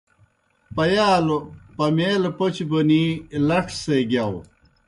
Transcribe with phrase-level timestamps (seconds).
[0.75, 1.37] پیَالوْ
[1.77, 3.03] پمیلہ پوْچہ بونِی
[3.47, 4.37] لڇ سے گِیاؤ۔